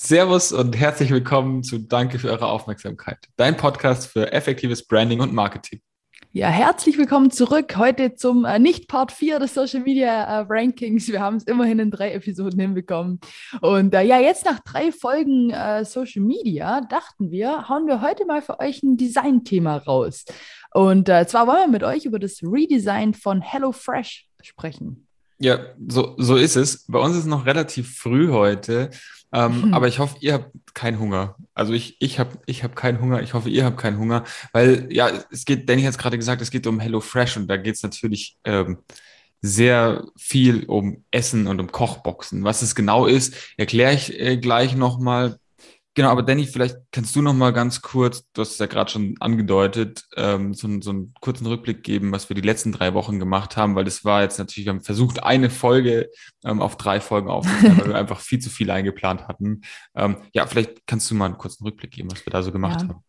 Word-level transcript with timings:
Servus 0.00 0.52
und 0.52 0.78
herzlich 0.78 1.10
willkommen 1.10 1.64
zu 1.64 1.76
Danke 1.76 2.20
für 2.20 2.30
eure 2.30 2.46
Aufmerksamkeit. 2.46 3.18
Dein 3.36 3.56
Podcast 3.56 4.06
für 4.06 4.30
effektives 4.32 4.86
Branding 4.86 5.20
und 5.20 5.32
Marketing. 5.32 5.80
Ja, 6.30 6.50
herzlich 6.50 6.96
willkommen 6.98 7.32
zurück 7.32 7.76
heute 7.76 8.14
zum 8.14 8.44
äh, 8.44 8.60
nicht 8.60 8.86
Part 8.86 9.10
4 9.10 9.40
des 9.40 9.54
Social 9.54 9.80
Media 9.80 10.22
äh, 10.22 10.46
Rankings. 10.48 11.08
Wir 11.08 11.20
haben 11.20 11.38
es 11.38 11.42
immerhin 11.48 11.80
in 11.80 11.90
drei 11.90 12.12
Episoden 12.12 12.60
hinbekommen. 12.60 13.18
Und 13.60 13.92
äh, 13.92 14.02
ja, 14.02 14.20
jetzt 14.20 14.44
nach 14.44 14.60
drei 14.60 14.92
Folgen 14.92 15.50
äh, 15.50 15.84
Social 15.84 16.22
Media 16.22 16.80
dachten 16.82 17.32
wir, 17.32 17.68
hauen 17.68 17.88
wir 17.88 18.00
heute 18.00 18.24
mal 18.24 18.40
für 18.40 18.60
euch 18.60 18.84
ein 18.84 18.96
Design-Thema 18.96 19.78
raus. 19.78 20.26
Und 20.74 21.08
äh, 21.08 21.26
zwar 21.26 21.48
wollen 21.48 21.62
wir 21.62 21.72
mit 21.72 21.82
euch 21.82 22.04
über 22.04 22.20
das 22.20 22.40
Redesign 22.44 23.14
von 23.14 23.40
HelloFresh 23.40 24.28
sprechen. 24.42 25.08
Ja, 25.40 25.58
so, 25.88 26.14
so 26.18 26.36
ist 26.36 26.56
es. 26.56 26.84
Bei 26.86 26.98
uns 26.98 27.14
ist 27.14 27.22
es 27.22 27.26
noch 27.26 27.46
relativ 27.46 27.96
früh 27.96 28.28
heute. 28.30 28.90
Ähm, 29.32 29.62
hm. 29.64 29.74
Aber 29.74 29.88
ich 29.88 29.98
hoffe, 29.98 30.16
ihr 30.20 30.34
habt 30.34 30.74
keinen 30.74 30.98
Hunger. 30.98 31.36
Also 31.54 31.72
ich, 31.72 31.96
ich 32.00 32.18
habe 32.18 32.38
ich 32.46 32.64
hab 32.64 32.76
keinen 32.76 33.00
Hunger. 33.00 33.22
Ich 33.22 33.34
hoffe, 33.34 33.50
ihr 33.50 33.64
habt 33.64 33.78
keinen 33.78 33.98
Hunger. 33.98 34.24
Weil, 34.52 34.88
ja, 34.90 35.10
es 35.30 35.44
geht, 35.44 35.68
Danny 35.68 35.82
hat 35.82 35.90
es 35.90 35.98
gerade 35.98 36.18
gesagt, 36.18 36.40
es 36.40 36.50
geht 36.50 36.66
um 36.66 36.80
Hello 36.80 37.00
Fresh 37.00 37.36
und 37.36 37.48
da 37.48 37.56
geht 37.56 37.74
es 37.74 37.82
natürlich 37.82 38.38
ähm, 38.44 38.78
sehr 39.40 40.04
viel 40.16 40.64
um 40.64 41.04
Essen 41.10 41.46
und 41.46 41.60
um 41.60 41.70
Kochboxen. 41.70 42.44
Was 42.44 42.62
es 42.62 42.74
genau 42.74 43.06
ist, 43.06 43.34
erkläre 43.56 43.94
ich 43.94 44.18
äh, 44.18 44.36
gleich 44.36 44.74
nochmal. 44.74 45.38
Genau, 45.98 46.10
aber 46.10 46.22
Danny, 46.22 46.46
vielleicht 46.46 46.76
kannst 46.92 47.16
du 47.16 47.22
noch 47.22 47.34
mal 47.34 47.52
ganz 47.52 47.82
kurz, 47.82 48.22
du 48.32 48.42
hast 48.42 48.52
es 48.52 48.58
ja 48.58 48.66
gerade 48.66 48.88
schon 48.88 49.16
angedeutet, 49.18 50.04
ähm, 50.16 50.54
so, 50.54 50.68
so, 50.80 50.90
einen 50.90 51.12
kurzen 51.20 51.44
Rückblick 51.44 51.82
geben, 51.82 52.12
was 52.12 52.30
wir 52.30 52.36
die 52.36 52.40
letzten 52.40 52.70
drei 52.70 52.94
Wochen 52.94 53.18
gemacht 53.18 53.56
haben, 53.56 53.74
weil 53.74 53.82
das 53.82 54.04
war 54.04 54.22
jetzt 54.22 54.38
natürlich, 54.38 54.66
wir 54.66 54.74
haben 54.74 54.80
versucht, 54.80 55.24
eine 55.24 55.50
Folge 55.50 56.08
ähm, 56.44 56.62
auf 56.62 56.76
drei 56.76 57.00
Folgen 57.00 57.28
aufzunehmen, 57.28 57.78
weil 57.80 57.88
wir 57.88 57.94
einfach 57.96 58.20
viel 58.20 58.38
zu 58.38 58.48
viel 58.48 58.70
eingeplant 58.70 59.26
hatten. 59.26 59.62
Ähm, 59.96 60.18
ja, 60.32 60.46
vielleicht 60.46 60.86
kannst 60.86 61.10
du 61.10 61.16
mal 61.16 61.24
einen 61.24 61.36
kurzen 61.36 61.64
Rückblick 61.64 61.90
geben, 61.90 62.12
was 62.12 62.24
wir 62.24 62.30
da 62.30 62.44
so 62.44 62.52
gemacht 62.52 62.82
ja. 62.82 62.90
haben. 62.90 63.02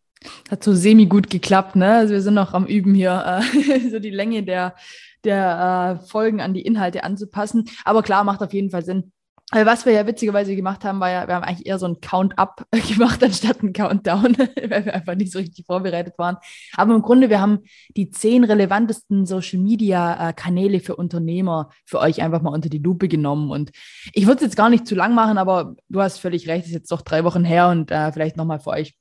Hat 0.50 0.64
so 0.64 0.74
semi 0.74 1.06
gut 1.06 1.30
geklappt, 1.30 1.76
ne? 1.76 1.94
Also 1.94 2.14
wir 2.14 2.22
sind 2.22 2.34
noch 2.34 2.54
am 2.54 2.66
Üben 2.66 2.94
hier, 2.94 3.40
äh, 3.54 3.88
so 3.90 4.00
die 4.00 4.10
Länge 4.10 4.42
der, 4.42 4.74
der 5.22 6.00
äh, 6.02 6.08
Folgen 6.08 6.40
an 6.40 6.54
die 6.54 6.62
Inhalte 6.62 7.04
anzupassen. 7.04 7.70
Aber 7.84 8.02
klar, 8.02 8.24
macht 8.24 8.42
auf 8.42 8.52
jeden 8.52 8.70
Fall 8.70 8.84
Sinn 8.84 9.12
was 9.52 9.84
wir 9.84 9.92
ja 9.92 10.06
witzigerweise 10.06 10.54
gemacht 10.54 10.84
haben, 10.84 11.00
war 11.00 11.10
ja, 11.10 11.26
wir 11.26 11.34
haben 11.34 11.44
eigentlich 11.44 11.66
eher 11.66 11.78
so 11.78 11.86
ein 11.86 12.00
Count-up 12.00 12.66
gemacht 12.88 13.22
anstatt 13.22 13.62
ein 13.62 13.72
Countdown, 13.72 14.36
weil 14.68 14.84
wir 14.84 14.94
einfach 14.94 15.14
nicht 15.14 15.32
so 15.32 15.38
richtig 15.38 15.66
vorbereitet 15.66 16.14
waren. 16.18 16.36
Aber 16.76 16.94
im 16.94 17.02
Grunde, 17.02 17.30
wir 17.30 17.40
haben 17.40 17.60
die 17.96 18.10
zehn 18.10 18.44
relevantesten 18.44 19.26
Social-Media-Kanäle 19.26 20.80
für 20.80 20.96
Unternehmer 20.96 21.70
für 21.84 21.98
euch 21.98 22.22
einfach 22.22 22.42
mal 22.42 22.50
unter 22.50 22.68
die 22.68 22.78
Lupe 22.78 23.08
genommen. 23.08 23.50
Und 23.50 23.70
ich 24.12 24.26
würde 24.26 24.36
es 24.36 24.42
jetzt 24.42 24.56
gar 24.56 24.70
nicht 24.70 24.86
zu 24.86 24.94
lang 24.94 25.14
machen, 25.14 25.38
aber 25.38 25.74
du 25.88 26.00
hast 26.00 26.18
völlig 26.18 26.48
recht, 26.48 26.66
ist 26.66 26.72
jetzt 26.72 26.92
doch 26.92 27.02
drei 27.02 27.24
Wochen 27.24 27.44
her 27.44 27.68
und 27.68 27.90
äh, 27.90 28.12
vielleicht 28.12 28.36
nochmal 28.36 28.60
für 28.60 28.70
euch 28.70 28.94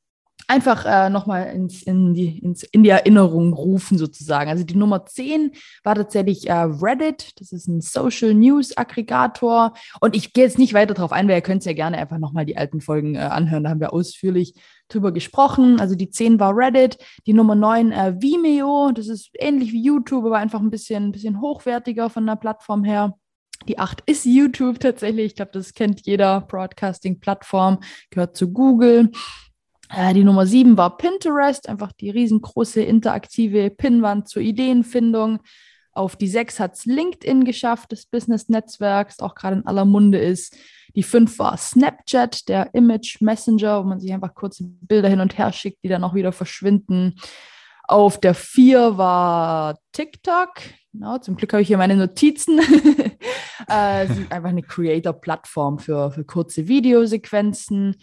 einfach 0.47 0.85
äh, 0.85 1.09
nochmal 1.09 1.47
ins, 1.53 1.83
in, 1.83 2.13
die, 2.13 2.39
ins, 2.39 2.63
in 2.63 2.83
die 2.83 2.89
Erinnerung 2.89 3.53
rufen 3.53 3.97
sozusagen. 3.97 4.49
Also 4.49 4.63
die 4.63 4.75
Nummer 4.75 5.05
10 5.05 5.51
war 5.83 5.95
tatsächlich 5.95 6.49
äh, 6.49 6.53
Reddit. 6.53 7.39
Das 7.39 7.51
ist 7.51 7.67
ein 7.67 7.81
Social 7.81 8.33
News 8.33 8.75
Aggregator. 8.75 9.73
Und 9.99 10.15
ich 10.15 10.33
gehe 10.33 10.45
jetzt 10.45 10.57
nicht 10.57 10.73
weiter 10.73 10.93
darauf 10.93 11.11
ein, 11.11 11.27
weil 11.27 11.35
ihr 11.35 11.41
könnt 11.41 11.65
ja 11.65 11.73
gerne 11.73 11.97
einfach 11.97 12.17
nochmal 12.17 12.45
die 12.45 12.57
alten 12.57 12.81
Folgen 12.81 13.15
äh, 13.15 13.19
anhören. 13.19 13.63
Da 13.63 13.69
haben 13.69 13.79
wir 13.79 13.93
ausführlich 13.93 14.55
drüber 14.87 15.11
gesprochen. 15.11 15.79
Also 15.79 15.95
die 15.95 16.09
10 16.09 16.39
war 16.39 16.55
Reddit, 16.55 16.97
die 17.27 17.33
Nummer 17.33 17.55
9 17.55 17.91
äh, 17.91 18.15
Vimeo. 18.19 18.91
Das 18.91 19.07
ist 19.07 19.29
ähnlich 19.37 19.71
wie 19.71 19.83
YouTube, 19.83 20.25
aber 20.25 20.37
einfach 20.37 20.59
ein 20.59 20.71
bisschen, 20.71 21.05
ein 21.05 21.11
bisschen 21.11 21.41
hochwertiger 21.41 22.09
von 22.09 22.25
der 22.25 22.35
Plattform 22.35 22.83
her. 22.83 23.13
Die 23.67 23.77
8 23.77 24.01
ist 24.05 24.25
YouTube 24.25 24.79
tatsächlich. 24.79 25.27
Ich 25.27 25.35
glaube, 25.35 25.51
das 25.53 25.73
kennt 25.73 26.01
jeder 26.05 26.41
Broadcasting-Plattform, 26.41 27.79
gehört 28.09 28.37
zu 28.37 28.51
Google. 28.51 29.11
Äh, 29.89 30.13
die 30.13 30.23
Nummer 30.23 30.45
sieben 30.45 30.77
war 30.77 30.97
Pinterest, 30.97 31.67
einfach 31.67 31.91
die 31.91 32.09
riesengroße 32.09 32.81
interaktive 32.81 33.69
Pinwand 33.69 34.27
zur 34.27 34.41
Ideenfindung. 34.41 35.39
Auf 35.91 36.15
die 36.15 36.27
sechs 36.27 36.59
hat 36.59 36.75
es 36.75 36.85
LinkedIn 36.85 37.43
geschafft, 37.43 37.91
das 37.91 38.05
Business-Netzwerk, 38.05 39.09
das 39.09 39.19
auch 39.19 39.35
gerade 39.35 39.57
in 39.57 39.65
aller 39.65 39.85
Munde 39.85 40.19
ist. 40.19 40.55
Die 40.95 41.03
fünf 41.03 41.39
war 41.39 41.57
Snapchat, 41.57 42.47
der 42.47 42.73
Image 42.73 43.21
Messenger, 43.21 43.83
wo 43.83 43.87
man 43.87 43.99
sich 43.99 44.13
einfach 44.13 44.33
kurze 44.33 44.63
Bilder 44.65 45.09
hin 45.09 45.19
und 45.19 45.37
her 45.37 45.51
schickt, 45.51 45.83
die 45.83 45.89
dann 45.89 46.03
auch 46.03 46.13
wieder 46.13 46.31
verschwinden. 46.31 47.15
Auf 47.87 48.19
der 48.19 48.35
vier 48.35 48.97
war 48.97 49.79
TikTok. 49.91 50.49
Genau, 50.93 51.17
zum 51.17 51.35
Glück 51.35 51.53
habe 51.53 51.61
ich 51.61 51.67
hier 51.67 51.77
meine 51.77 51.95
Notizen. 51.95 52.59
äh, 53.67 54.07
einfach 54.29 54.49
eine 54.49 54.61
Creator-Plattform 54.61 55.79
für, 55.79 56.11
für 56.11 56.23
kurze 56.23 56.67
Videosequenzen. 56.67 57.95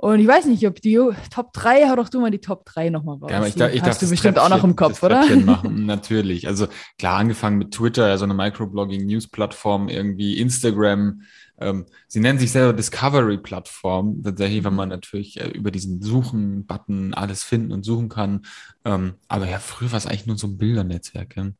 Und 0.00 0.18
ich 0.18 0.26
weiß 0.26 0.46
nicht, 0.46 0.66
ob 0.66 0.80
die 0.80 0.98
Top 1.30 1.52
3, 1.52 1.90
hau 1.90 1.96
doch 1.96 2.08
du 2.08 2.20
mal 2.20 2.30
die 2.30 2.38
Top 2.38 2.64
3 2.64 2.88
nochmal 2.88 3.18
raus. 3.18 3.30
Ja, 3.30 3.46
ich, 3.46 3.54
da, 3.54 3.68
ich 3.68 3.82
Hast 3.82 4.00
du 4.00 4.08
bestimmt 4.08 4.36
Treppchen, 4.36 4.52
auch 4.52 4.56
noch 4.56 4.64
im 4.64 4.74
Kopf, 4.74 5.02
oder? 5.02 5.26
machen, 5.36 5.84
natürlich. 5.86 6.48
Also 6.48 6.68
klar, 6.98 7.18
angefangen 7.18 7.58
mit 7.58 7.72
Twitter, 7.72 8.06
also 8.06 8.24
eine 8.24 8.32
Microblogging-News-Plattform, 8.32 9.90
irgendwie 9.90 10.38
Instagram. 10.38 11.20
Ähm, 11.60 11.84
sie 12.08 12.20
nennen 12.20 12.38
sich 12.38 12.50
selber 12.50 12.72
Discovery-Plattform, 12.72 14.22
tatsächlich, 14.22 14.64
weil 14.64 14.70
man 14.70 14.88
natürlich 14.88 15.38
äh, 15.38 15.50
über 15.50 15.70
diesen 15.70 16.00
Suchen-Button 16.00 17.12
alles 17.12 17.42
finden 17.42 17.70
und 17.70 17.84
suchen 17.84 18.08
kann. 18.08 18.46
Ähm, 18.86 19.16
aber 19.28 19.50
ja, 19.50 19.58
früher 19.58 19.92
war 19.92 19.98
es 19.98 20.06
eigentlich 20.06 20.24
nur 20.24 20.38
so 20.38 20.46
ein 20.46 20.56
Bildernetzwerk. 20.56 21.36
Ja. 21.36 21.50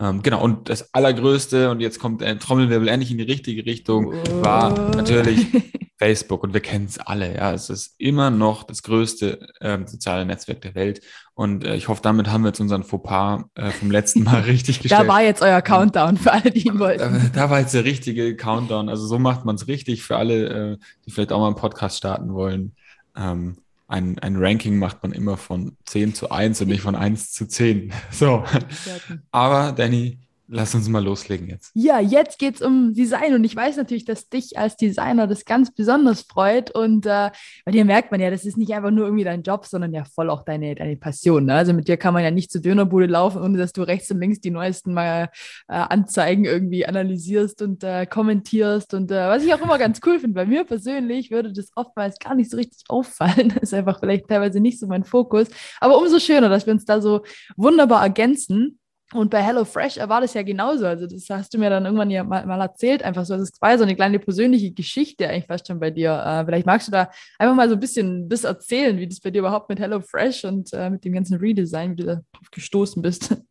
Ähm, 0.00 0.22
genau, 0.24 0.42
und 0.42 0.68
das 0.68 0.92
Allergrößte, 0.92 1.70
und 1.70 1.78
jetzt 1.78 2.00
kommt 2.00 2.24
ein 2.24 2.40
Trommelwirbel 2.40 2.88
endlich 2.88 3.12
in 3.12 3.18
die 3.18 3.22
richtige 3.22 3.64
Richtung, 3.64 4.06
oh. 4.06 4.42
war 4.42 4.96
natürlich 4.96 5.46
Facebook 6.04 6.42
und 6.42 6.52
wir 6.52 6.60
kennen 6.60 6.84
es 6.84 6.98
alle. 6.98 7.34
Ja, 7.34 7.54
es 7.54 7.70
ist 7.70 7.94
immer 7.96 8.30
noch 8.30 8.64
das 8.64 8.82
größte 8.82 9.40
äh, 9.60 9.78
soziale 9.86 10.26
Netzwerk 10.26 10.60
der 10.60 10.74
Welt. 10.74 11.00
Und 11.32 11.64
äh, 11.64 11.76
ich 11.76 11.88
hoffe, 11.88 12.02
damit 12.02 12.30
haben 12.30 12.42
wir 12.42 12.48
jetzt 12.48 12.60
unseren 12.60 12.82
Fauxpas 12.82 13.44
äh, 13.54 13.70
vom 13.70 13.90
letzten 13.90 14.22
Mal 14.22 14.40
richtig 14.46 14.82
gestellt. 14.82 15.00
da 15.00 15.08
war 15.08 15.22
jetzt 15.22 15.40
euer 15.40 15.62
Countdown 15.62 16.18
für 16.18 16.30
alle, 16.30 16.50
die 16.50 16.66
ihn 16.66 16.78
wollten. 16.78 17.30
Da, 17.32 17.46
da, 17.46 17.50
war 17.50 17.60
jetzt 17.60 17.72
der 17.72 17.84
richtige 17.84 18.36
Countdown. 18.36 18.90
Also 18.90 19.06
so 19.06 19.18
macht 19.18 19.46
man 19.46 19.54
es 19.54 19.66
richtig 19.66 20.02
für 20.02 20.18
alle, 20.18 20.72
äh, 20.72 20.76
die 21.06 21.10
vielleicht 21.10 21.32
auch 21.32 21.40
mal 21.40 21.46
einen 21.46 21.56
Podcast 21.56 21.96
starten 21.96 22.34
wollen. 22.34 22.74
Ähm, 23.16 23.56
ein, 23.88 24.18
ein 24.18 24.36
Ranking 24.36 24.78
macht 24.78 25.02
man 25.02 25.12
immer 25.12 25.38
von 25.38 25.74
10 25.86 26.14
zu 26.14 26.30
1 26.30 26.60
und 26.60 26.68
nicht 26.68 26.82
von 26.82 26.96
1 26.96 27.32
zu 27.32 27.48
10. 27.48 27.94
So. 28.10 28.44
Aber 29.30 29.72
Danny, 29.72 30.18
Lass 30.46 30.74
uns 30.74 30.88
mal 30.90 31.02
loslegen 31.02 31.48
jetzt. 31.48 31.70
Ja, 31.72 32.00
jetzt 32.00 32.38
geht 32.38 32.56
es 32.56 32.62
um 32.62 32.92
Design 32.92 33.34
und 33.34 33.44
ich 33.44 33.56
weiß 33.56 33.78
natürlich, 33.78 34.04
dass 34.04 34.28
dich 34.28 34.58
als 34.58 34.76
Designer 34.76 35.26
das 35.26 35.46
ganz 35.46 35.74
besonders 35.74 36.22
freut 36.22 36.70
und 36.70 37.06
äh, 37.06 37.30
bei 37.64 37.72
dir 37.72 37.86
merkt 37.86 38.10
man 38.10 38.20
ja, 38.20 38.30
das 38.30 38.44
ist 38.44 38.58
nicht 38.58 38.74
einfach 38.74 38.90
nur 38.90 39.06
irgendwie 39.06 39.24
dein 39.24 39.42
Job, 39.42 39.64
sondern 39.64 39.94
ja 39.94 40.04
voll 40.04 40.28
auch 40.28 40.44
deine, 40.44 40.74
deine 40.74 40.96
Passion. 40.96 41.46
Ne? 41.46 41.54
Also 41.54 41.72
mit 41.72 41.88
dir 41.88 41.96
kann 41.96 42.12
man 42.12 42.22
ja 42.22 42.30
nicht 42.30 42.52
zur 42.52 42.60
Dönerbude 42.60 43.06
laufen, 43.06 43.40
ohne 43.40 43.56
dass 43.56 43.72
du 43.72 43.82
rechts 43.82 44.10
und 44.10 44.20
links 44.20 44.40
die 44.40 44.50
neuesten 44.50 44.92
mal 44.92 45.30
äh, 45.68 45.72
Anzeigen 45.72 46.44
irgendwie 46.44 46.84
analysierst 46.84 47.62
und 47.62 47.82
äh, 47.82 48.04
kommentierst 48.04 48.92
und 48.92 49.10
äh, 49.10 49.28
was 49.28 49.44
ich 49.44 49.54
auch 49.54 49.62
immer 49.62 49.78
ganz 49.78 50.00
cool 50.04 50.20
finde, 50.20 50.34
bei 50.34 50.44
mir 50.44 50.64
persönlich 50.64 51.30
würde 51.30 51.54
das 51.54 51.70
oftmals 51.74 52.18
gar 52.18 52.34
nicht 52.34 52.50
so 52.50 52.58
richtig 52.58 52.84
auffallen. 52.88 53.54
Das 53.54 53.70
ist 53.70 53.74
einfach 53.74 54.00
vielleicht 54.00 54.28
teilweise 54.28 54.60
nicht 54.60 54.78
so 54.78 54.86
mein 54.86 55.04
Fokus, 55.04 55.48
aber 55.80 55.96
umso 55.96 56.18
schöner, 56.18 56.48
dass 56.48 56.66
wir 56.66 56.72
uns 56.72 56.84
da 56.84 57.00
so 57.00 57.22
wunderbar 57.56 58.02
ergänzen. 58.02 58.78
Und 59.12 59.30
bei 59.30 59.42
HelloFresh 59.42 59.98
war 60.08 60.20
das 60.20 60.34
ja 60.34 60.42
genauso. 60.42 60.86
Also, 60.86 61.06
das 61.06 61.28
hast 61.28 61.52
du 61.52 61.58
mir 61.58 61.70
dann 61.70 61.84
irgendwann 61.84 62.10
ja 62.10 62.24
mal, 62.24 62.46
mal 62.46 62.60
erzählt, 62.60 63.02
einfach 63.02 63.24
so. 63.24 63.36
Das 63.36 63.50
war 63.60 63.76
so 63.76 63.84
eine 63.84 63.94
kleine 63.94 64.18
persönliche 64.18 64.72
Geschichte 64.72 65.28
eigentlich 65.28 65.46
fast 65.46 65.66
schon 65.66 65.78
bei 65.78 65.90
dir. 65.90 66.10
Äh, 66.10 66.44
vielleicht 66.44 66.66
magst 66.66 66.88
du 66.88 66.92
da 66.92 67.10
einfach 67.38 67.54
mal 67.54 67.68
so 67.68 67.74
ein 67.74 67.80
bisschen 67.80 68.28
das 68.28 68.44
erzählen, 68.44 68.98
wie 68.98 69.06
das 69.06 69.20
bei 69.20 69.30
dir 69.30 69.40
überhaupt 69.40 69.68
mit 69.68 69.78
HelloFresh 69.78 70.44
und 70.44 70.72
äh, 70.72 70.90
mit 70.90 71.04
dem 71.04 71.12
ganzen 71.12 71.36
Redesign, 71.36 71.92
wie 71.92 71.96
du 71.96 72.06
da 72.06 72.14
drauf 72.14 72.50
gestoßen 72.50 73.02
bist. 73.02 73.36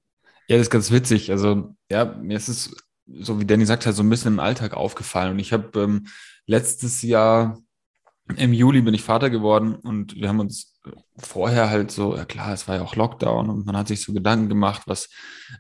Ja, 0.50 0.58
das 0.58 0.68
ist 0.68 0.72
ganz 0.72 0.92
witzig. 0.92 1.32
Also, 1.32 1.74
ja, 1.90 2.04
mir 2.04 2.36
ist 2.36 2.50
es, 2.50 2.76
so 3.08 3.40
wie 3.40 3.46
Danny 3.46 3.66
sagt, 3.66 3.86
halt 3.86 3.96
so 3.96 4.04
ein 4.04 4.10
bisschen 4.10 4.34
im 4.34 4.40
Alltag 4.42 4.74
aufgefallen. 4.74 5.32
Und 5.32 5.40
ich 5.40 5.54
habe 5.54 5.80
ähm, 5.80 6.08
letztes 6.46 7.02
Jahr 7.02 7.58
im 8.38 8.54
Juli 8.54 8.82
bin 8.82 8.94
ich 8.94 9.04
Vater 9.04 9.30
geworden 9.30 9.76
und 9.76 10.16
wir 10.16 10.30
haben 10.30 10.40
uns 10.40 10.80
vorher 11.18 11.70
halt 11.70 11.92
so, 11.92 12.16
ja 12.16 12.26
klar, 12.26 12.54
es 12.54 12.68
war 12.68 12.76
ja 12.76 12.82
auch 12.82 12.96
Lockdown 12.96 13.50
und 13.50 13.66
man 13.66 13.78
hat 13.78 13.88
sich 13.88 14.02
so 14.02 14.14
Gedanken 14.14 14.50
gemacht, 14.50 14.84
was, 14.86 15.10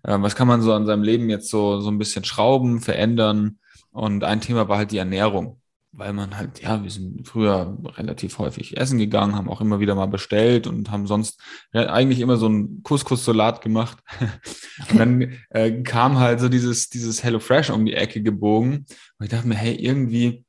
äh, 0.04 0.18
was 0.20 0.36
kann 0.36 0.48
man 0.48 0.62
so 0.62 0.74
an 0.74 0.86
seinem 0.86 1.04
Leben 1.04 1.30
jetzt 1.30 1.50
so, 1.50 1.82
so 1.82 1.90
ein 1.90 1.98
bisschen 1.98 2.24
schrauben, 2.24 2.82
verändern. 2.82 3.60
Und 3.92 4.24
ein 4.24 4.42
Thema 4.42 4.68
war 4.70 4.78
halt 4.78 4.92
die 4.92 4.98
Ernährung, 4.98 5.62
weil 5.92 6.14
man 6.14 6.38
halt, 6.38 6.62
ja, 6.62 6.84
wir 6.84 6.90
sind 6.90 7.28
früher 7.28 7.78
relativ 7.98 8.40
häufig 8.40 8.78
essen 8.78 8.98
gegangen, 8.98 9.36
haben 9.36 9.50
auch 9.50 9.62
immer 9.62 9.80
wieder 9.80 9.94
mal 9.94 10.08
bestellt 10.08 10.66
und 10.66 10.90
haben 10.90 11.06
sonst 11.06 11.40
eigentlich 11.74 12.22
immer 12.22 12.38
so 12.38 12.48
einen 12.48 12.82
Couscous-Salat 12.84 13.62
gemacht. 13.62 14.00
und 14.90 15.00
dann 15.00 15.34
äh, 15.50 15.84
kam 15.84 16.18
halt 16.18 16.40
so 16.40 16.50
dieses, 16.50 16.90
dieses 16.90 17.24
HelloFresh 17.24 17.70
um 17.70 17.86
die 17.86 17.94
Ecke 17.94 18.24
gebogen. 18.24 18.86
Und 19.20 19.26
ich 19.26 19.30
dachte 19.30 19.48
mir, 19.48 19.56
hey, 19.56 19.76
irgendwie 19.76 20.46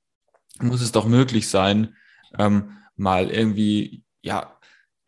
muss 0.60 0.80
es 0.80 0.92
doch 0.92 1.06
möglich 1.06 1.48
sein, 1.48 1.94
ähm, 2.38 2.72
mal 2.96 3.30
irgendwie, 3.30 4.04
ja, 4.22 4.58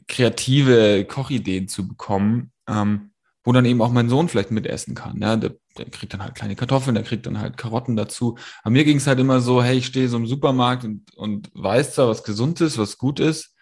kreative 0.09 1.05
Kochideen 1.05 1.69
zu 1.69 1.89
bekommen, 1.89 2.53
ähm, 2.69 3.11
wo 3.45 3.53
dann 3.53 3.65
eben 3.65 3.83
auch 3.83 3.93
mein 3.93 4.09
Sohn 4.09 4.29
vielleicht 4.29 4.51
mitessen 4.51 4.95
kann. 4.95 5.21
Ja? 5.21 5.37
Der 5.37 5.57
der 5.79 5.87
kriegt 5.87 6.13
dann 6.13 6.23
halt 6.23 6.35
kleine 6.35 6.57
Kartoffeln, 6.57 6.95
der 6.95 7.05
kriegt 7.05 7.27
dann 7.27 7.41
halt 7.41 7.57
Karotten 7.57 7.97
dazu. 7.97 8.37
Aber 8.63 8.71
mir 8.71 8.85
ging 8.85 8.97
es 8.99 9.07
halt 9.07 9.21
immer 9.21 9.41
so, 9.41 9.63
hey, 9.63 9.79
ich 9.79 9.87
stehe 9.87 10.09
so 10.09 10.17
im 10.17 10.27
Supermarkt 10.27 10.85
und, 10.85 11.15
und 11.17 11.51
weiß 11.55 11.95
zwar, 11.95 12.09
was 12.09 12.25
gesund 12.25 12.61
ist, 12.61 12.79
was 12.79 12.99
gut 12.99 13.21
ist, 13.21 13.55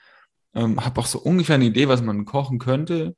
ähm, 0.55 0.85
habe 0.85 1.01
auch 1.01 1.07
so 1.07 1.19
ungefähr 1.21 1.57
eine 1.57 1.67
Idee, 1.67 1.89
was 1.89 2.03
man 2.03 2.25
kochen 2.25 2.59
könnte, 2.59 3.17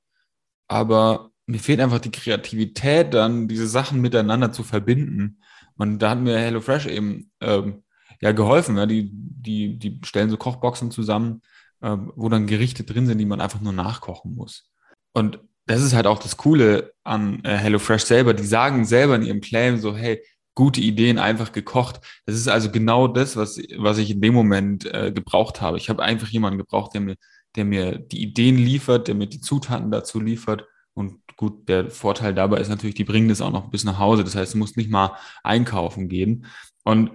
aber 0.69 1.31
mir 1.47 1.61
fehlt 1.61 1.81
einfach 1.81 2.01
die 2.01 2.11
Kreativität, 2.11 3.15
dann 3.15 3.49
diese 3.49 3.69
Sachen 3.69 4.01
miteinander 4.01 4.53
zu 4.53 4.65
verbinden. 4.65 5.41
Und 5.77 6.01
da 6.01 6.11
hat 6.11 6.21
mir 6.21 6.39
HelloFresh 6.39 6.87
eben 6.87 7.31
ähm, 7.41 7.85
ja 8.21 8.33
geholfen. 8.33 8.77
Ja? 8.77 8.87
Die, 8.87 9.11
die, 9.13 9.79
die 9.79 10.01
stellen 10.05 10.31
so 10.31 10.37
Kochboxen 10.37 10.91
zusammen, 10.91 11.43
äh, 11.81 11.97
wo 12.15 12.29
dann 12.29 12.47
Gerichte 12.47 12.85
drin 12.85 13.07
sind, 13.07 13.19
die 13.19 13.27
man 13.27 13.41
einfach 13.41 13.61
nur 13.61 13.73
nachkochen 13.73 14.35
muss. 14.35 14.71
Und 15.13 15.39
das 15.67 15.83
ist 15.83 15.95
halt 15.95 16.07
auch 16.07 16.19
das 16.19 16.37
Coole 16.37 16.93
an 17.03 17.45
äh, 17.45 17.57
HelloFresh 17.57 18.05
selber. 18.05 18.35
Die 18.35 18.47
sagen 18.47 18.85
selber 18.85 19.17
in 19.17 19.23
ihrem 19.23 19.41
Claim 19.41 19.79
so, 19.79 19.97
hey, 19.97 20.23
gute 20.55 20.81
Ideen 20.81 21.19
einfach 21.19 21.53
gekocht. 21.53 22.01
Das 22.25 22.35
ist 22.35 22.49
also 22.49 22.71
genau 22.71 23.09
das, 23.09 23.37
was, 23.37 23.59
was 23.77 23.99
ich 23.99 24.11
in 24.11 24.21
dem 24.21 24.35
Moment 24.35 24.87
äh, 24.87 25.13
gebraucht 25.13 25.61
habe. 25.61 25.77
Ich 25.77 25.89
habe 25.89 26.03
einfach 26.03 26.29
jemanden 26.29 26.59
gebraucht, 26.59 26.95
der 26.95 27.01
mir, 27.01 27.17
der 27.57 27.65
mir 27.65 27.99
die 27.99 28.23
Ideen 28.23 28.57
liefert, 28.57 29.09
der 29.09 29.15
mir 29.15 29.27
die 29.27 29.41
Zutaten 29.41 29.91
dazu 29.91 30.21
liefert. 30.21 30.67
Und 30.95 31.21
gut, 31.37 31.69
der 31.69 31.91
Vorteil 31.91 32.33
dabei 32.33 32.59
ist 32.59 32.71
natürlich, 32.71 32.95
die 32.95 33.05
bringen 33.05 33.29
das 33.29 33.43
auch 33.43 33.53
noch 33.53 33.71
bis 33.71 33.85
nach 33.85 33.99
Hause. 33.99 34.25
Das 34.25 34.35
heißt, 34.35 34.55
du 34.55 34.59
musst 34.59 34.77
nicht 34.77 34.91
mal 34.91 35.17
einkaufen 35.43 36.09
gehen. 36.09 36.47
Und 36.85 37.11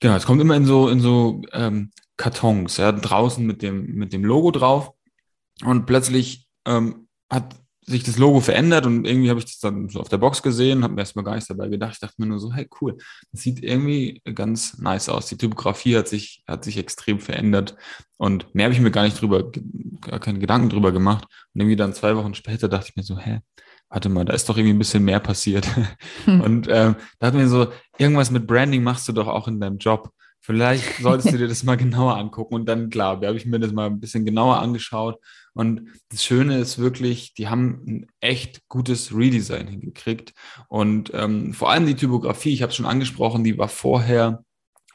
genau, 0.00 0.14
es 0.16 0.26
kommt 0.26 0.40
immer 0.40 0.56
in 0.56 0.64
so, 0.64 0.88
in 0.88 1.00
so 1.00 1.42
ähm, 1.52 1.90
Kartons, 2.16 2.76
ja, 2.76 2.92
draußen 2.92 3.44
mit 3.44 3.62
dem, 3.62 3.94
mit 3.94 4.12
dem 4.12 4.24
Logo 4.24 4.50
drauf. 4.50 4.92
Und 5.64 5.86
plötzlich 5.86 6.48
ähm, 6.66 7.08
hat 7.30 7.56
sich 7.88 8.02
das 8.02 8.18
Logo 8.18 8.40
verändert 8.40 8.84
und 8.84 9.06
irgendwie 9.06 9.30
habe 9.30 9.38
ich 9.38 9.46
das 9.46 9.58
dann 9.58 9.88
so 9.88 10.00
auf 10.00 10.08
der 10.08 10.18
Box 10.18 10.42
gesehen, 10.42 10.82
habe 10.82 10.94
mir 10.94 11.02
erstmal 11.02 11.24
gar 11.24 11.34
nichts 11.34 11.48
dabei 11.48 11.68
gedacht. 11.68 11.92
Ich 11.94 12.00
dachte 12.00 12.14
mir 12.18 12.26
nur 12.26 12.40
so, 12.40 12.52
hey, 12.52 12.68
cool, 12.80 12.96
das 13.30 13.42
sieht 13.42 13.62
irgendwie 13.62 14.20
ganz 14.34 14.78
nice 14.78 15.08
aus. 15.08 15.26
Die 15.26 15.36
Typografie 15.36 15.96
hat 15.96 16.08
sich, 16.08 16.42
hat 16.48 16.64
sich 16.64 16.78
extrem 16.78 17.20
verändert 17.20 17.76
und 18.16 18.52
mehr 18.54 18.64
habe 18.64 18.74
ich 18.74 18.80
mir 18.80 18.90
gar 18.90 19.04
nicht 19.04 19.20
drüber, 19.20 19.52
gar 20.00 20.18
keine 20.18 20.40
Gedanken 20.40 20.68
drüber 20.68 20.90
gemacht. 20.90 21.26
Und 21.54 21.60
irgendwie 21.60 21.76
dann 21.76 21.94
zwei 21.94 22.16
Wochen 22.16 22.34
später 22.34 22.68
dachte 22.68 22.88
ich 22.90 22.96
mir 22.96 23.04
so, 23.04 23.18
hä, 23.18 23.40
warte 23.88 24.08
mal, 24.08 24.24
da 24.24 24.32
ist 24.32 24.48
doch 24.48 24.56
irgendwie 24.56 24.74
ein 24.74 24.78
bisschen 24.78 25.04
mehr 25.04 25.20
passiert. 25.20 25.66
Hm. 26.24 26.40
Und 26.40 26.68
ähm, 26.68 26.96
da 27.20 27.28
hat 27.28 27.34
mir 27.34 27.46
so, 27.46 27.68
irgendwas 27.98 28.32
mit 28.32 28.48
Branding 28.48 28.82
machst 28.82 29.06
du 29.06 29.12
doch 29.12 29.28
auch 29.28 29.46
in 29.46 29.60
deinem 29.60 29.78
Job. 29.78 30.10
Vielleicht 30.46 30.98
solltest 31.02 31.32
du 31.32 31.38
dir 31.38 31.48
das 31.48 31.64
mal 31.64 31.76
genauer 31.76 32.16
angucken. 32.16 32.54
Und 32.54 32.66
dann, 32.66 32.88
klar, 32.88 33.18
da 33.18 33.26
habe 33.26 33.36
ich 33.36 33.46
mir 33.46 33.58
das 33.58 33.72
mal 33.72 33.86
ein 33.86 33.98
bisschen 33.98 34.24
genauer 34.24 34.60
angeschaut. 34.60 35.20
Und 35.54 35.88
das 36.10 36.22
Schöne 36.22 36.58
ist 36.58 36.78
wirklich, 36.78 37.34
die 37.34 37.48
haben 37.48 37.82
ein 37.84 38.06
echt 38.20 38.60
gutes 38.68 39.12
Redesign 39.12 39.66
hingekriegt. 39.66 40.34
Und 40.68 41.10
ähm, 41.14 41.52
vor 41.52 41.72
allem 41.72 41.84
die 41.84 41.96
Typografie, 41.96 42.52
ich 42.52 42.62
habe 42.62 42.70
es 42.70 42.76
schon 42.76 42.86
angesprochen, 42.86 43.42
die 43.42 43.58
war 43.58 43.68
vorher, 43.68 44.44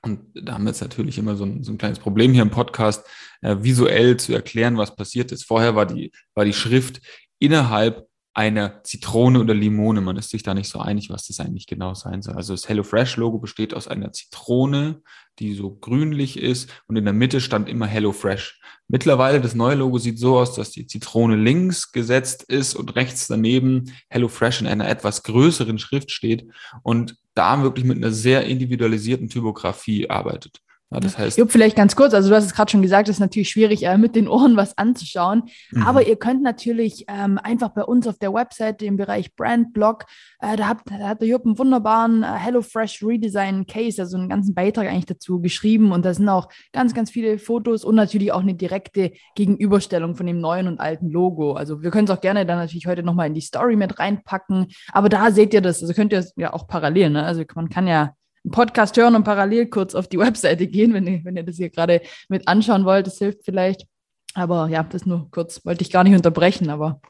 und 0.04 0.22
da 0.34 0.54
haben 0.54 0.64
wir 0.64 0.70
jetzt 0.70 0.82
natürlich 0.82 1.18
immer 1.18 1.36
so 1.36 1.44
ein, 1.44 1.64
so 1.64 1.74
ein 1.74 1.78
kleines 1.78 2.00
Problem 2.00 2.32
hier 2.32 2.44
im 2.44 2.50
Podcast, 2.50 3.06
äh, 3.42 3.58
visuell 3.60 4.16
zu 4.16 4.34
erklären, 4.34 4.78
was 4.78 4.96
passiert 4.96 5.34
ist. 5.34 5.44
Vorher 5.44 5.76
war 5.76 5.86
die, 5.86 6.14
war 6.34 6.46
die 6.46 6.54
Schrift 6.54 7.02
innerhalb 7.40 8.08
eine 8.34 8.82
Zitrone 8.84 9.40
oder 9.40 9.54
Limone. 9.54 10.00
Man 10.02 10.16
ist 10.16 10.30
sich 10.30 10.44
da 10.44 10.54
nicht 10.54 10.70
so 10.70 10.80
einig, 10.80 11.10
was 11.10 11.28
das 11.28 11.40
eigentlich 11.40 11.68
genau 11.68 11.94
sein 11.94 12.22
soll. 12.22 12.36
Also 12.36 12.54
das 12.54 12.70
HelloFresh-Logo 12.70 13.40
besteht 13.40 13.74
aus 13.74 13.88
einer 13.88 14.14
Zitrone, 14.14 15.02
die 15.40 15.54
so 15.54 15.76
grünlich 15.76 16.40
ist 16.40 16.70
und 16.88 16.96
in 16.96 17.04
der 17.04 17.14
Mitte 17.14 17.42
stand 17.42 17.68
immer 17.68 17.88
HelloFresh. 17.88 18.62
Mittlerweile 18.88 19.42
das 19.42 19.56
neue 19.56 19.76
Logo 19.76 19.98
sieht 19.98 20.20
so 20.20 20.38
aus, 20.38 20.56
dass 20.56 20.72
die 20.72 20.88
Zitrone 20.88 21.36
links 21.36 21.92
gesetzt 21.92 22.44
ist 22.44 22.76
und 22.76 22.96
rechts 22.96 23.28
daneben 23.28 23.94
HelloFresh 24.10 24.62
in 24.62 24.68
einer 24.68 24.88
etwas 24.88 25.24
größeren 25.24 25.78
Schrift 25.80 26.12
steht 26.12 26.48
und 26.84 27.18
da 27.34 27.64
wirklich 27.64 27.86
mit 27.86 27.98
einer 27.98 28.12
sehr 28.12 28.46
individualisierten 28.46 29.30
Typografie 29.30 30.10
arbeitet. 30.10 30.62
Ja, 30.94 31.00
das 31.00 31.18
heißt. 31.18 31.38
Jupp, 31.38 31.52
vielleicht 31.52 31.78
ganz 31.78 31.96
kurz, 31.96 32.14
also 32.14 32.30
du 32.30 32.36
hast 32.36 32.44
es 32.44 32.54
gerade 32.54 32.70
schon 32.70 32.82
gesagt, 32.82 33.08
es 33.08 33.16
ist 33.16 33.20
natürlich 33.22 33.50
schwierig, 33.50 33.86
äh, 33.86 33.98
mit 33.98 34.14
den 34.14 34.28
Ohren 34.28 34.58
was 34.58 34.78
anzuschauen. 34.78 35.44
Mhm. 35.72 35.84
Aber 35.84 36.06
ihr 36.06 36.18
könnt 36.18 36.44
natürlich 36.44 37.06
ähm, 37.08 37.38
einfach 37.42 37.70
bei 37.70 37.84
uns 37.84 38.08
auf 38.08 38.18
der 38.18 38.34
Website, 38.34 38.82
im 38.82 38.98
Bereich 38.98 39.34
Brand 39.36 39.72
Blog, 39.72 40.06
äh, 40.40 40.58
da, 40.58 40.68
habt, 40.68 40.92
da 40.92 41.08
hat 41.08 41.22
der 41.22 41.30
Jupp 41.30 41.46
einen 41.46 41.58
wunderbaren 41.58 42.24
äh, 42.24 42.26
HelloFresh 42.26 43.04
Redesign 43.04 43.66
Case, 43.68 44.02
also 44.02 44.18
einen 44.18 44.28
ganzen 44.28 44.54
Beitrag 44.54 44.90
eigentlich 44.90 45.06
dazu 45.06 45.40
geschrieben. 45.40 45.94
Und 45.94 46.04
da 46.04 46.14
sind 46.14 46.28
auch 46.28 46.50
ganz, 46.74 46.94
ganz 46.94 47.10
viele 47.10 47.40
Fotos 47.40 47.86
und 47.86 47.96
natürlich 47.96 48.34
auch 48.34 48.42
eine 48.42 48.56
direkte 48.56 49.14
Gegenüberstellung 49.36 50.16
von 50.16 50.26
dem 50.26 50.42
neuen 50.42 50.68
und 50.68 50.82
alten 50.82 51.10
Logo. 51.10 51.54
Also 51.54 51.82
wir 51.82 51.92
können 51.92 52.06
es 52.06 52.12
auch 52.12 52.22
gerne 52.22 52.46
dann 52.46 52.58
natürlich 52.58 52.86
heute 52.86 53.04
nochmal 53.04 53.28
in 53.28 53.34
die 53.34 53.42
Story 53.42 53.78
mit 53.78 53.98
reinpacken. 53.98 54.68
Aber 54.92 55.08
da 55.08 55.32
seht 55.32 55.54
ihr 55.54 55.62
das, 55.62 55.82
also 55.82 55.94
könnt 55.94 56.12
ihr 56.12 56.20
es 56.20 56.34
ja 56.36 56.52
auch 56.52 56.68
parallel, 56.68 57.12
ne? 57.12 57.24
Also 57.24 57.44
man 57.56 57.70
kann 57.70 57.88
ja 57.88 58.14
Podcast 58.52 58.98
hören 58.98 59.16
und 59.16 59.24
parallel 59.24 59.68
kurz 59.68 59.96
auf 59.96 60.08
die 60.08 60.20
Webseite 60.20 60.68
gehen, 60.68 60.94
wenn 60.94 61.08
ihr, 61.08 61.24
wenn 61.24 61.36
ihr 61.36 61.44
das 61.44 61.58
hier 61.58 61.70
gerade 61.70 62.02
mit 62.30 62.48
anschauen 62.48 62.86
wollt. 62.86 63.08
Das 63.08 63.18
hilft 63.18 63.44
vielleicht. 63.44 63.86
Aber 64.34 64.68
ja, 64.70 64.84
das 64.84 65.06
nur 65.06 65.30
kurz. 65.32 65.66
Wollte 65.66 65.84
ich 65.84 65.92
gar 65.92 66.04
nicht 66.04 66.16
unterbrechen, 66.16 66.70
aber. 66.70 67.02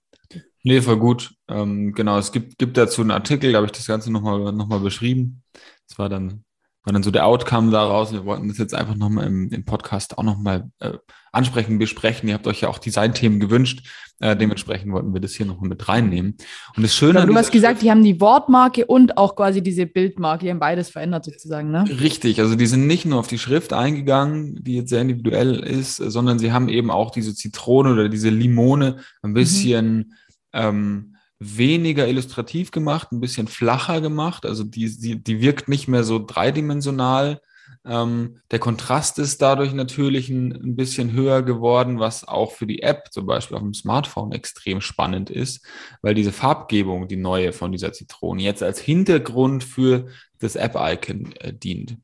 Nee, 0.63 0.81
voll 0.81 0.97
gut. 0.97 1.33
Ähm, 1.47 1.93
genau, 1.93 2.17
es 2.17 2.31
gibt, 2.31 2.57
gibt 2.57 2.77
dazu 2.77 3.01
einen 3.01 3.11
Artikel, 3.11 3.51
da 3.51 3.57
habe 3.57 3.65
ich 3.65 3.71
das 3.71 3.88
Ganze 3.88 4.11
nochmal 4.11 4.51
noch 4.53 4.67
mal 4.67 4.79
beschrieben. 4.79 5.43
Das 5.88 5.97
war 5.97 6.07
dann 6.07 6.43
war 6.83 6.93
dann 6.93 7.03
so 7.03 7.11
der 7.11 7.25
Outcome 7.25 7.71
daraus. 7.71 8.11
Wir 8.11 8.25
wollten 8.25 8.47
das 8.47 8.57
jetzt 8.57 8.73
einfach 8.73 8.95
nochmal 8.95 9.27
im, 9.27 9.49
im 9.51 9.65
Podcast 9.65 10.17
auch 10.17 10.23
nochmal 10.23 10.69
äh, 10.79 10.93
ansprechen, 11.31 11.77
besprechen. 11.77 12.27
Ihr 12.27 12.35
habt 12.35 12.47
euch 12.47 12.61
ja 12.61 12.69
auch 12.69 12.79
Designthemen 12.79 13.39
gewünscht. 13.39 13.87
Äh, 14.19 14.35
dementsprechend 14.35 14.91
wollten 14.91 15.13
wir 15.13 15.21
das 15.21 15.33
hier 15.33 15.45
nochmal 15.45 15.69
mit 15.69 15.87
reinnehmen. 15.87 16.37
Und 16.75 16.83
das 16.83 16.95
Schöne. 16.95 17.25
du 17.25 17.35
hast 17.35 17.51
gesagt, 17.51 17.81
die 17.81 17.89
haben 17.89 18.03
die 18.03 18.19
Wortmarke 18.19 18.85
und 18.85 19.17
auch 19.17 19.35
quasi 19.35 19.61
diese 19.61 19.85
Bildmarke. 19.85 20.45
Die 20.45 20.51
haben 20.51 20.59
beides 20.59 20.89
verändert 20.89 21.25
sozusagen, 21.25 21.71
ne? 21.71 21.85
Richtig. 21.87 22.39
Also 22.39 22.55
die 22.55 22.67
sind 22.67 22.87
nicht 22.87 23.05
nur 23.05 23.19
auf 23.19 23.27
die 23.27 23.39
Schrift 23.39 23.73
eingegangen, 23.73 24.63
die 24.63 24.75
jetzt 24.75 24.89
sehr 24.89 25.01
individuell 25.01 25.59
ist, 25.59 25.97
sondern 25.97 26.39
sie 26.39 26.51
haben 26.51 26.69
eben 26.69 26.91
auch 26.91 27.11
diese 27.11 27.35
Zitrone 27.35 27.93
oder 27.93 28.09
diese 28.09 28.29
Limone 28.29 28.97
ein 29.21 29.31
mhm. 29.31 29.33
bisschen 29.35 29.97
mhm. 29.97 30.13
ähm, 30.53 31.10
weniger 31.43 32.07
illustrativ 32.07 32.69
gemacht, 32.69 33.11
ein 33.11 33.19
bisschen 33.19 33.47
flacher 33.47 33.99
gemacht. 33.99 34.45
Also 34.45 34.63
die, 34.63 34.95
die, 34.95 35.23
die 35.23 35.41
wirkt 35.41 35.67
nicht 35.67 35.88
mehr 35.88 36.03
so 36.03 36.23
dreidimensional. 36.23 37.41
Ähm, 37.83 38.38
der 38.51 38.59
Kontrast 38.59 39.17
ist 39.17 39.41
dadurch 39.41 39.73
natürlich 39.73 40.29
ein, 40.29 40.51
ein, 40.51 40.75
bisschen 40.75 41.13
höher 41.13 41.41
geworden, 41.41 41.99
was 41.99 42.27
auch 42.27 42.51
für 42.51 42.67
die 42.67 42.83
App 42.83 43.07
zum 43.11 43.25
Beispiel 43.25 43.57
auf 43.57 43.63
dem 43.63 43.73
Smartphone 43.73 44.33
extrem 44.33 44.81
spannend 44.81 45.31
ist, 45.31 45.65
weil 46.03 46.13
diese 46.13 46.31
Farbgebung, 46.31 47.07
die 47.07 47.15
neue 47.15 47.53
von 47.53 47.71
dieser 47.71 47.91
Zitrone, 47.91 48.43
jetzt 48.43 48.61
als 48.61 48.79
Hintergrund 48.79 49.63
für 49.63 50.09
das 50.38 50.55
App-Icon 50.55 51.33
äh, 51.39 51.53
dient. 51.53 51.97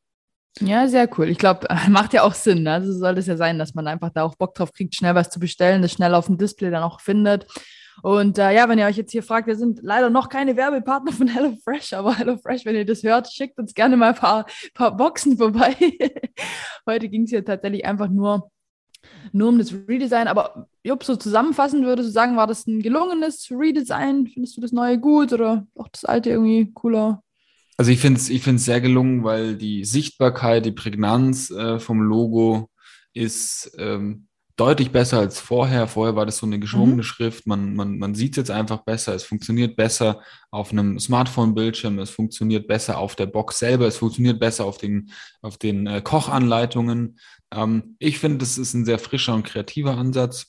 Ja, 0.62 0.88
sehr 0.88 1.08
cool. 1.20 1.30
Ich 1.30 1.38
glaube, 1.38 1.68
macht 1.90 2.14
ja 2.14 2.24
auch 2.24 2.34
Sinn. 2.34 2.64
Ne? 2.64 2.74
Also 2.74 2.92
soll 2.92 3.20
es 3.20 3.28
ja 3.28 3.38
sein, 3.38 3.60
dass 3.60 3.76
man 3.76 3.86
einfach 3.86 4.10
da 4.10 4.24
auch 4.24 4.34
Bock 4.34 4.56
drauf 4.56 4.74
kriegt, 4.74 4.96
schnell 4.96 5.14
was 5.14 5.30
zu 5.30 5.40
bestellen, 5.40 5.84
das 5.84 5.92
schnell 5.92 6.16
auf 6.16 6.26
dem 6.26 6.40
Display 6.40 6.72
dann 6.72 6.82
auch 6.82 7.02
findet. 7.02 7.46
Und 8.04 8.38
äh, 8.38 8.54
ja, 8.54 8.70
wenn 8.70 8.80
ihr 8.80 8.86
euch 8.86 8.98
jetzt 8.98 9.12
hier 9.12 9.24
fragt, 9.24 9.48
wir 9.48 9.56
sind 9.56 9.80
leider 9.82 10.10
noch 10.10 10.30
keine 10.30 10.56
Werbepartner 10.56 11.12
von 11.12 11.28
HelloFresh, 11.34 11.94
aber 11.94 12.18
HelloFresh, 12.18 12.66
wenn 12.66 12.76
ihr 12.76 12.86
das 12.86 13.04
hört, 13.04 13.32
schickt 13.32 13.58
uns 13.58 13.74
gerne 13.74 13.98
mal 13.98 14.10
ein 14.10 14.16
paar, 14.16 14.46
paar 14.74 14.96
Boxen 14.96 15.38
vorbei. 15.38 15.76
Heute 16.86 17.10
ging 17.10 17.24
es 17.24 17.32
hier 17.32 17.44
tatsächlich 17.44 17.86
einfach 17.86 18.10
nur, 18.10 18.52
nur 19.32 19.50
um 19.50 19.58
das 19.58 19.74
Redesign. 19.74 20.28
Aber 20.28 20.68
Jupp, 20.84 21.04
so 21.04 21.16
zusammenfassend 21.16 21.86
würdest 21.86 22.10
du 22.10 22.14
sagen, 22.14 22.38
war 22.38 22.48
das 22.48 22.68
ein 22.68 22.82
gelungenes 22.82 23.50
Redesign? 23.52 24.28
Findest 24.28 24.58
du 24.58 24.62
das 24.62 24.72
neue 24.72 25.00
gut 25.00 25.34
oder 25.34 25.66
auch 25.76 25.88
das 25.90 26.06
alte 26.06 26.30
irgendwie 26.30 26.72
cooler? 26.74 27.24
Also 27.78 27.92
ich 27.92 28.00
finde 28.00 28.20
es 28.20 28.30
ich 28.30 28.44
sehr 28.44 28.82
gelungen, 28.82 29.24
weil 29.24 29.56
die 29.56 29.86
Sichtbarkeit, 29.86 30.66
die 30.66 30.72
Prägnanz 30.72 31.52
äh, 31.52 31.80
vom 31.80 32.02
Logo 32.02 32.70
ist 33.14 33.76
ähm, 33.78 34.27
deutlich 34.58 34.92
besser 34.92 35.20
als 35.20 35.40
vorher. 35.40 35.88
Vorher 35.88 36.16
war 36.16 36.26
das 36.26 36.38
so 36.38 36.46
eine 36.46 36.60
geschwungene 36.60 36.98
mhm. 36.98 37.04
Schrift. 37.04 37.48
Man, 37.48 37.76
man, 37.76 38.00
man 38.00 38.16
sieht 38.16 38.32
es 38.32 38.38
jetzt 38.38 38.52
einfach 38.52 38.84
besser. 38.84 39.14
Es 39.14 39.24
funktioniert 39.24 39.76
besser 39.76 40.22
auf 40.52 40.72
einem 40.72 41.00
Smartphone-Bildschirm. 41.00 42.00
Es 42.00 42.10
funktioniert 42.10 42.68
besser 42.68 42.98
auf 42.98 43.16
der 43.16 43.28
Box 43.28 43.60
selber. 43.60 43.88
Es 43.88 43.98
funktioniert 43.98 44.40
besser 44.40 44.66
auf 44.66 44.78
den, 44.80 45.12
auf 45.42 45.58
den 45.58 45.86
äh, 45.86 46.02
Kochanleitungen. 46.02 47.20
Ähm, 47.54 47.96
ich 48.00 48.18
finde, 48.20 48.40
das 48.40 48.58
ist 48.58 48.74
ein 48.74 48.86
sehr 48.86 49.00
frischer 49.00 49.36
und 49.36 49.46
kreativer 49.46 49.96
Ansatz. 49.96 50.48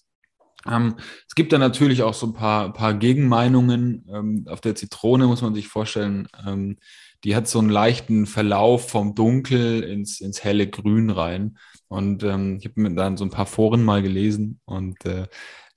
Ähm, 0.66 0.96
es 1.28 1.34
gibt 1.34 1.52
da 1.52 1.58
natürlich 1.58 2.02
auch 2.02 2.14
so 2.14 2.26
ein 2.26 2.34
paar, 2.34 2.72
paar 2.72 2.94
Gegenmeinungen. 2.94 4.06
Ähm, 4.12 4.46
auf 4.48 4.62
der 4.62 4.74
Zitrone 4.74 5.26
muss 5.26 5.42
man 5.42 5.54
sich 5.54 5.68
vorstellen, 5.68 6.28
ähm, 6.46 6.78
die 7.24 7.34
hat 7.34 7.48
so 7.48 7.58
einen 7.58 7.70
leichten 7.70 8.26
Verlauf 8.26 8.90
vom 8.90 9.14
Dunkel 9.14 9.82
ins, 9.82 10.20
ins 10.20 10.44
helle 10.44 10.68
Grün 10.68 11.10
rein. 11.10 11.58
Und 11.88 12.22
ähm, 12.22 12.58
ich 12.58 12.66
habe 12.66 12.80
mir 12.80 12.94
dann 12.94 13.16
so 13.16 13.24
ein 13.24 13.30
paar 13.30 13.46
Foren 13.46 13.82
mal 13.82 14.02
gelesen 14.02 14.60
und 14.64 15.04
äh, 15.06 15.26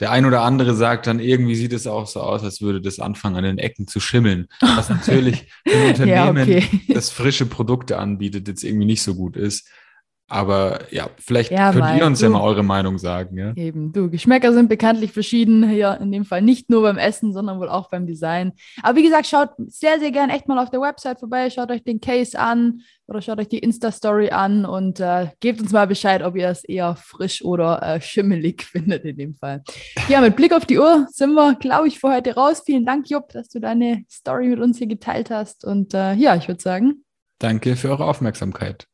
der 0.01 0.11
ein 0.11 0.25
oder 0.25 0.41
andere 0.41 0.73
sagt 0.73 1.05
dann, 1.05 1.19
irgendwie 1.19 1.55
sieht 1.55 1.73
es 1.73 1.85
auch 1.85 2.07
so 2.07 2.21
aus, 2.21 2.43
als 2.43 2.59
würde 2.59 2.81
das 2.81 2.99
anfangen, 2.99 3.35
an 3.35 3.43
den 3.43 3.59
Ecken 3.59 3.87
zu 3.87 3.99
schimmeln. 3.99 4.47
Was 4.59 4.89
natürlich 4.89 5.47
für 5.65 5.77
ein 5.77 5.89
Unternehmen, 5.89 6.49
ja, 6.49 6.57
okay. 6.57 6.81
das 6.87 7.11
frische 7.11 7.45
Produkte 7.45 7.99
anbietet, 7.99 8.47
jetzt 8.47 8.63
irgendwie 8.63 8.87
nicht 8.87 9.03
so 9.03 9.13
gut 9.13 9.37
ist. 9.37 9.69
Aber 10.31 10.79
ja, 10.91 11.09
vielleicht 11.19 11.51
ja, 11.51 11.73
könnt 11.73 11.99
ihr 11.99 12.05
uns 12.05 12.19
du, 12.19 12.25
ja 12.25 12.31
mal 12.31 12.41
eure 12.41 12.63
Meinung 12.63 12.97
sagen. 12.97 13.37
Ja? 13.37 13.51
Eben, 13.57 13.91
du, 13.91 14.09
Geschmäcker 14.09 14.53
sind 14.53 14.69
bekanntlich 14.69 15.11
verschieden 15.11 15.67
hier 15.67 15.99
in 15.99 16.09
dem 16.09 16.23
Fall. 16.23 16.41
Nicht 16.41 16.69
nur 16.69 16.83
beim 16.83 16.97
Essen, 16.97 17.33
sondern 17.33 17.59
wohl 17.59 17.67
auch 17.67 17.89
beim 17.89 18.07
Design. 18.07 18.53
Aber 18.81 18.97
wie 18.97 19.03
gesagt, 19.03 19.27
schaut 19.27 19.49
sehr, 19.57 19.99
sehr 19.99 20.11
gern 20.11 20.29
echt 20.29 20.47
mal 20.47 20.57
auf 20.57 20.69
der 20.69 20.79
Website 20.79 21.19
vorbei. 21.19 21.49
Schaut 21.49 21.69
euch 21.69 21.83
den 21.83 21.99
Case 21.99 22.39
an 22.39 22.79
oder 23.07 23.21
schaut 23.21 23.39
euch 23.39 23.49
die 23.49 23.59
Insta-Story 23.59 24.29
an 24.29 24.63
und 24.63 25.01
äh, 25.01 25.27
gebt 25.41 25.59
uns 25.59 25.73
mal 25.73 25.85
Bescheid, 25.85 26.23
ob 26.23 26.37
ihr 26.37 26.47
es 26.47 26.63
eher 26.63 26.95
frisch 26.95 27.43
oder 27.43 27.83
äh, 27.83 27.99
schimmelig 27.99 28.63
findet 28.71 29.03
in 29.03 29.17
dem 29.17 29.35
Fall. 29.35 29.63
Ja, 30.07 30.21
mit 30.21 30.37
Blick 30.37 30.53
auf 30.53 30.65
die 30.65 30.79
Uhr 30.79 31.07
sind 31.09 31.33
wir, 31.33 31.55
glaube 31.55 31.89
ich, 31.89 31.99
für 31.99 32.07
heute 32.07 32.35
raus. 32.35 32.63
Vielen 32.65 32.85
Dank, 32.85 33.09
Jupp, 33.09 33.33
dass 33.33 33.49
du 33.49 33.59
deine 33.59 34.05
Story 34.09 34.47
mit 34.47 34.61
uns 34.61 34.77
hier 34.77 34.87
geteilt 34.87 35.29
hast. 35.29 35.65
Und 35.65 35.93
äh, 35.93 36.13
ja, 36.13 36.37
ich 36.37 36.47
würde 36.47 36.61
sagen. 36.61 37.03
Danke 37.39 37.75
für 37.75 37.89
eure 37.89 38.05
Aufmerksamkeit. 38.05 38.87